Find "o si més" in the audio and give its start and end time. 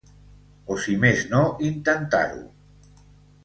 0.75-1.21